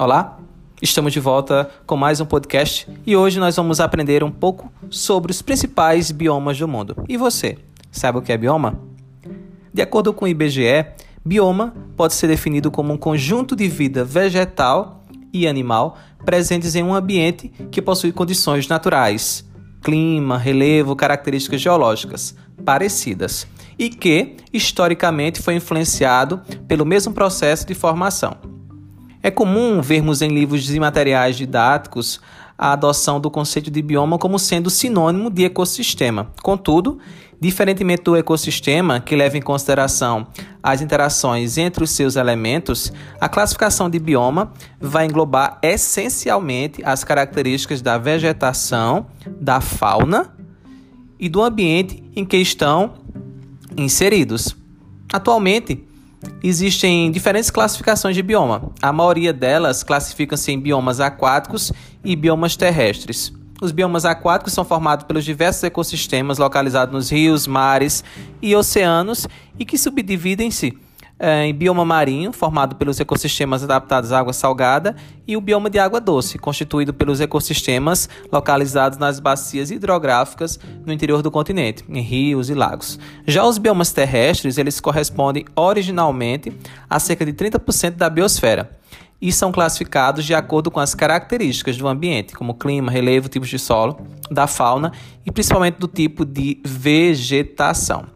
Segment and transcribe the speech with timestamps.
[0.00, 0.38] Olá,
[0.80, 5.30] estamos de volta com mais um podcast e hoje nós vamos aprender um pouco sobre
[5.30, 7.04] os principais biomas do mundo.
[7.06, 7.58] E você,
[7.92, 8.80] sabe o que é bioma?
[9.70, 10.86] De acordo com o IBGE,
[11.22, 15.04] bioma pode ser definido como um conjunto de vida vegetal
[15.34, 19.46] e animal presentes em um ambiente que possui condições naturais,
[19.82, 23.46] clima, relevo, características geológicas parecidas
[23.78, 28.49] e que, historicamente, foi influenciado pelo mesmo processo de formação.
[29.22, 32.20] É comum vermos em livros e materiais didáticos
[32.56, 36.30] a adoção do conceito de bioma como sendo sinônimo de ecossistema.
[36.42, 36.98] Contudo,
[37.40, 40.26] diferentemente do ecossistema, que leva em consideração
[40.62, 47.80] as interações entre os seus elementos, a classificação de bioma vai englobar essencialmente as características
[47.80, 49.06] da vegetação,
[49.40, 50.34] da fauna
[51.18, 52.94] e do ambiente em que estão
[53.76, 54.56] inseridos.
[55.12, 55.82] Atualmente,
[56.42, 58.70] Existem diferentes classificações de bioma.
[58.80, 61.72] A maioria delas classificam-se em biomas aquáticos
[62.04, 63.32] e biomas terrestres.
[63.60, 68.02] Os biomas aquáticos são formados pelos diversos ecossistemas localizados nos rios, mares
[68.40, 69.26] e oceanos
[69.58, 70.78] e que subdividem-se
[71.20, 74.96] em bioma marinho, formado pelos ecossistemas adaptados à água salgada,
[75.26, 81.20] e o bioma de água doce, constituído pelos ecossistemas localizados nas bacias hidrográficas no interior
[81.22, 82.98] do continente, em rios e lagos.
[83.26, 86.52] Já os biomas terrestres, eles correspondem originalmente
[86.88, 88.80] a cerca de 30% da biosfera
[89.20, 93.58] e são classificados de acordo com as características do ambiente, como clima, relevo, tipos de
[93.58, 94.92] solo, da fauna
[95.26, 98.06] e principalmente do tipo de vegetação.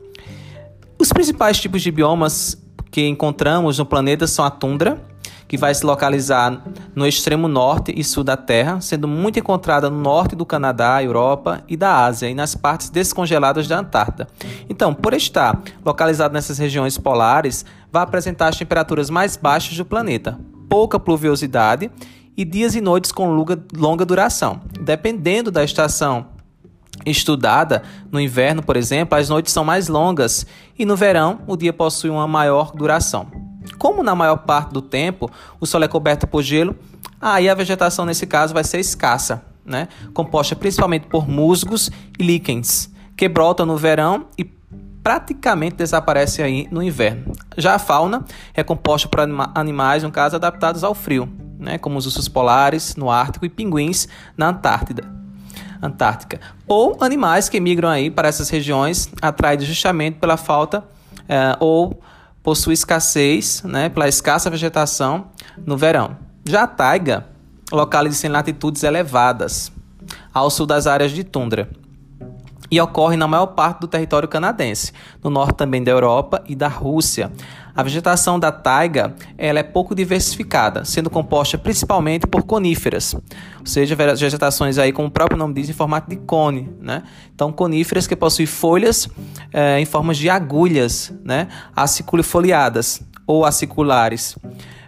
[0.98, 2.63] Os principais tipos de biomas
[2.94, 5.02] que encontramos no planeta são a tundra,
[5.48, 6.62] que vai se localizar
[6.94, 11.64] no extremo norte e sul da Terra, sendo muito encontrada no norte do Canadá, Europa
[11.66, 14.28] e da Ásia e nas partes descongeladas da Antártida.
[14.70, 20.38] Então, por estar localizado nessas regiões polares, vai apresentar as temperaturas mais baixas do planeta,
[20.68, 21.90] pouca pluviosidade
[22.36, 24.60] e dias e noites com longa, longa duração.
[24.80, 26.27] Dependendo da estação
[27.05, 30.46] estudada, no inverno, por exemplo, as noites são mais longas
[30.78, 33.27] e no verão o dia possui uma maior duração.
[33.78, 36.77] Como na maior parte do tempo o solo é coberto por gelo,
[37.20, 39.88] aí a vegetação nesse caso vai ser escassa, né?
[40.12, 44.44] composta principalmente por musgos e líquens, que brotam no verão e
[45.02, 47.33] praticamente desaparece aí no inverno.
[47.58, 51.28] Já a fauna é composta por anima animais, no caso, adaptados ao frio,
[51.58, 51.77] né?
[51.77, 55.23] como os ursos polares no Ártico e pinguins na Antártida.
[55.84, 56.40] Antártica.
[56.67, 60.84] Ou animais que migram aí para essas regiões, atraídos justamente pela falta
[61.28, 62.00] é, ou
[62.42, 65.27] possui escassez, né, pela escassa vegetação
[65.67, 66.17] no verão.
[66.45, 67.27] Já a taiga
[67.70, 69.72] localiza-se em latitudes elevadas,
[70.33, 71.68] ao sul das áreas de tundra
[72.70, 76.68] e ocorre na maior parte do território canadense, no norte também da Europa e da
[76.68, 77.30] Rússia.
[77.77, 83.96] A vegetação da taiga ela é pouco diversificada, sendo composta principalmente por coníferas, ou seja,
[83.96, 86.70] vegetações aí, como o próprio nome diz, em formato de cone.
[86.80, 87.02] Né?
[87.34, 89.08] Então, coníferas que possuem folhas
[89.52, 91.48] é, em formas de agulhas, né?
[91.74, 94.36] aciculifoliadas ou aciculares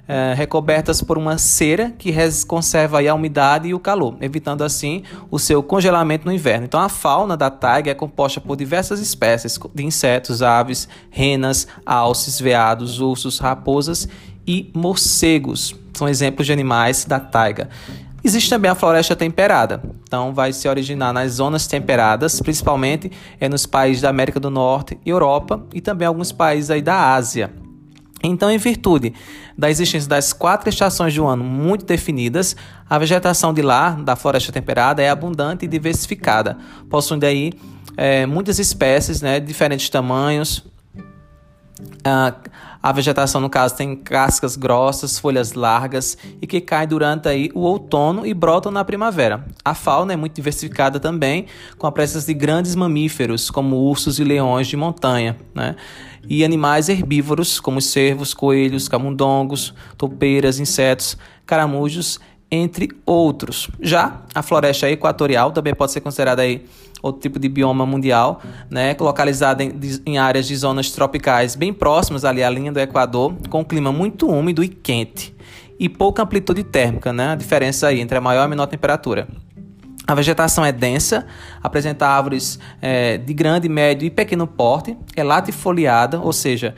[0.09, 2.15] é, recobertas por uma cera que
[2.47, 6.65] conserva a umidade e o calor, evitando assim o seu congelamento no inverno.
[6.65, 12.41] Então a fauna da taiga é composta por diversas espécies de insetos, aves, renas, alces,
[12.41, 14.09] veados, ursos, raposas
[14.47, 15.75] e morcegos.
[15.93, 17.69] São exemplos de animais da taiga.
[18.22, 23.66] Existe também a floresta temperada, então vai se originar nas zonas temperadas, principalmente é nos
[23.66, 27.66] países da América do Norte, Europa e também alguns países aí da Ásia.
[28.22, 29.12] Então, em virtude
[29.56, 32.56] da existência das quatro estações do ano muito definidas,
[32.88, 36.56] a vegetação de lá, da floresta temperada, é abundante e diversificada,
[36.88, 37.53] possuindo aí
[37.97, 40.65] é, muitas espécies né, diferentes tamanhos.
[42.03, 42.35] Ah,
[42.83, 47.61] a vegetação, no caso, tem cascas grossas, folhas largas e que caem durante aí o
[47.61, 49.45] outono e brotam na primavera.
[49.65, 54.25] A fauna é muito diversificada também, com a presença de grandes mamíferos, como ursos e
[54.25, 55.75] leões de montanha, né?
[56.29, 62.21] e animais herbívoros, como cervos, coelhos, camundongos, topeiras, insetos, caramujos,
[62.51, 63.69] entre outros.
[63.81, 66.65] Já a floresta equatorial também pode ser considerada aí
[67.03, 68.41] outro tipo de bioma mundial,
[68.71, 69.72] né, localizada em,
[70.04, 73.93] em, áreas de zonas tropicais bem próximas ali à linha do Equador, com um clima
[73.93, 75.34] muito úmido e quente
[75.78, 79.28] e pouca amplitude térmica, né, a diferença aí entre a maior e a menor temperatura.
[80.07, 81.27] A vegetação é densa,
[81.60, 86.75] apresenta árvores é, de grande, médio e pequeno porte, é latifoliada, ou seja,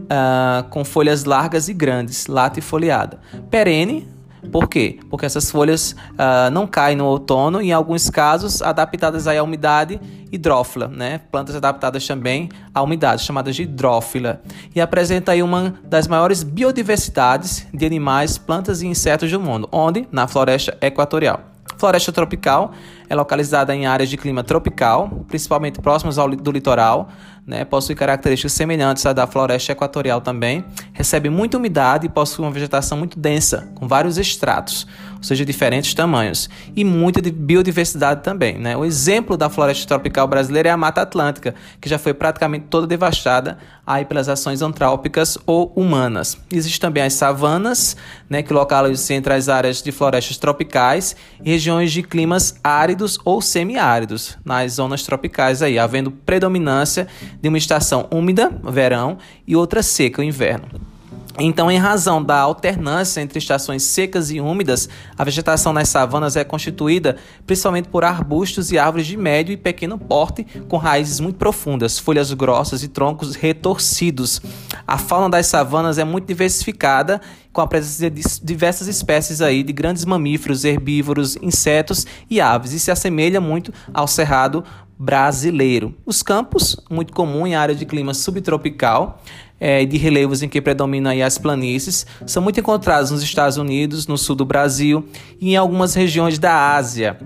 [0.00, 3.20] uh, com folhas largas e grandes, latifoliada.
[3.50, 4.08] Perene,
[4.50, 4.98] Por quê?
[5.08, 10.00] Porque essas folhas uh, não caem no outono em alguns casos, adaptadas à umidade
[10.32, 11.20] hidrófila, né?
[11.30, 14.40] Plantas adaptadas também à umidade, chamadas de hidrófila.
[14.74, 20.08] E apresenta aí uma das maiores biodiversidades de animais, plantas e insetos do mundo, onde?
[20.10, 21.52] Na floresta equatorial.
[21.76, 22.72] Floresta tropical
[23.08, 27.08] é localizada em áreas de clima tropical, principalmente próximas ao, do litoral,
[27.46, 27.64] né?
[27.64, 32.98] possui características semelhantes à da floresta equatorial também, recebe muita umidade e possui uma vegetação
[32.98, 34.86] muito densa, com vários estratos,
[35.22, 38.58] ou seja, diferentes tamanhos, e muita biodiversidade também.
[38.58, 38.76] Né?
[38.76, 42.88] O exemplo da floresta tropical brasileira é a Mata Atlântica, que já foi praticamente toda
[42.88, 46.36] devastada aí pelas ações antrópicas ou humanas.
[46.50, 47.96] Existem também as savanas,
[48.28, 51.14] né, que localizam-se entre as áreas de florestas tropicais
[51.44, 57.06] e regiões de climas áridos ou semiáridos, nas zonas tropicais aí, havendo predominância
[57.40, 60.91] de uma estação úmida, verão, e outra seca, inverno.
[61.38, 66.44] Então, em razão da alternância entre estações secas e úmidas, a vegetação nas savanas é
[66.44, 71.98] constituída principalmente por arbustos e árvores de médio e pequeno porte, com raízes muito profundas,
[71.98, 74.42] folhas grossas e troncos retorcidos.
[74.86, 77.20] A fauna das savanas é muito diversificada,
[77.50, 82.80] com a presença de diversas espécies aí de grandes mamíferos, herbívoros, insetos e aves, e
[82.80, 84.64] se assemelha muito ao cerrado
[84.98, 85.94] brasileiro.
[86.06, 89.20] Os campos, muito comum em área de clima subtropical,
[89.62, 94.18] é, de relevos em que predominam as planícies, são muito encontrados nos Estados Unidos, no
[94.18, 95.06] sul do Brasil
[95.40, 97.16] e em algumas regiões da Ásia.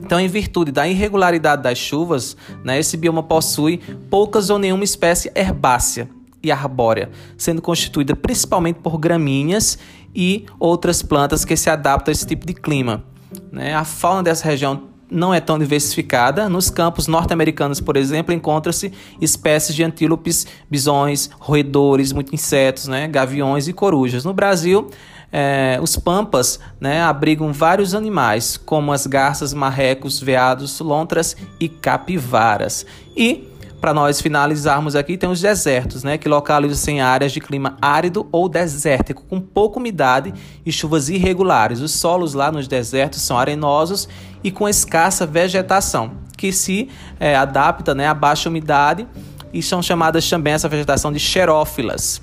[0.00, 5.30] Então, em virtude da irregularidade das chuvas, né, esse bioma possui poucas ou nenhuma espécie
[5.34, 6.08] herbácea
[6.42, 9.78] e arbórea, sendo constituída principalmente por gramíneas
[10.14, 13.04] e outras plantas que se adaptam a esse tipo de clima.
[13.52, 13.74] Né?
[13.74, 14.84] A fauna dessa região
[15.14, 16.48] não é tão diversificada.
[16.48, 23.68] Nos campos norte-americanos, por exemplo, encontra-se espécies de antílopes, bisões, roedores, muitos insetos, né, gaviões
[23.68, 24.24] e corujas.
[24.24, 24.90] No Brasil,
[25.32, 32.84] é, os pampas né, abrigam vários animais, como as garças, marrecos, veados, lontras e capivaras.
[33.16, 33.48] E
[33.80, 38.26] para nós finalizarmos aqui, tem os desertos, né, que localizam-se em áreas de clima árido
[38.32, 40.32] ou desértico, com pouca umidade
[40.64, 41.80] e chuvas irregulares.
[41.80, 44.08] Os solos lá nos desertos são arenosos
[44.44, 49.08] e com escassa vegetação, que se é, adapta né, a baixa umidade
[49.52, 52.20] e são chamadas também essa vegetação de xerófilas.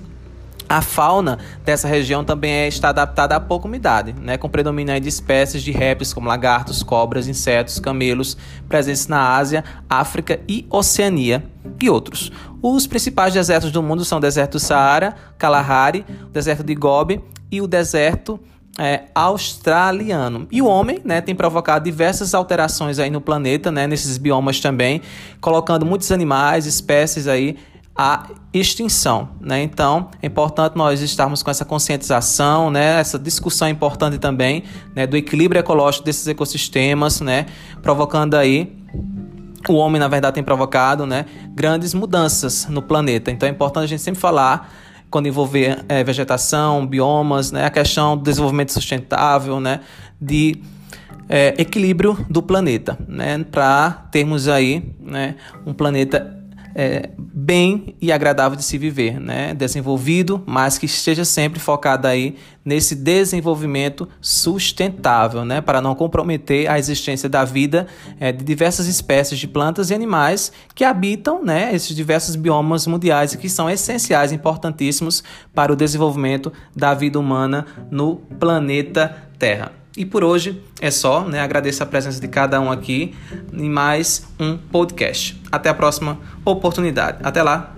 [0.69, 5.09] A fauna dessa região também é, está adaptada a pouca umidade, né, com predomínio de
[5.09, 8.37] espécies de répteis como lagartos, cobras, insetos, camelos,
[8.69, 11.43] presentes na Ásia, África e Oceania,
[11.81, 12.31] e outros.
[12.61, 17.21] Os principais desertos do mundo são o deserto do Saara, Kalahari, o deserto de Gobi
[17.51, 18.39] e o deserto
[18.77, 20.47] é, australiano.
[20.51, 25.01] E o homem né, tem provocado diversas alterações aí no planeta, né, nesses biomas também,
[25.39, 27.57] colocando muitos animais, espécies aí
[27.95, 29.61] a extinção, né?
[29.61, 32.99] Então, é importante nós estarmos com essa conscientização, né?
[32.99, 34.63] Essa discussão importante também,
[34.95, 35.05] né?
[35.05, 37.47] Do equilíbrio ecológico desses ecossistemas, né?
[37.81, 38.75] Provocando aí
[39.69, 41.25] o homem, na verdade, tem provocado, né?
[41.53, 43.29] Grandes mudanças no planeta.
[43.29, 44.73] Então, é importante a gente sempre falar
[45.11, 47.65] quando envolver é, vegetação, biomas, né?
[47.65, 49.81] A questão do desenvolvimento sustentável, né?
[50.19, 50.59] De
[51.27, 53.45] é, equilíbrio do planeta, né?
[53.51, 55.35] Para termos aí, né?
[55.65, 56.40] Um planeta
[56.75, 59.53] é, bem e agradável de se viver, né?
[59.53, 65.61] Desenvolvido, mas que esteja sempre focado aí nesse desenvolvimento sustentável, né?
[65.61, 67.87] Para não comprometer a existência da vida
[68.19, 71.73] é, de diversas espécies de plantas e animais que habitam, né?
[71.73, 75.23] Esses diversos biomas mundiais e que são essenciais, importantíssimos
[75.53, 79.80] para o desenvolvimento da vida humana no planeta Terra.
[79.95, 81.41] E por hoje é só, né?
[81.41, 83.13] Agradeço a presença de cada um aqui
[83.53, 85.39] em mais um podcast.
[85.51, 87.17] Até a próxima oportunidade.
[87.21, 87.75] Até lá.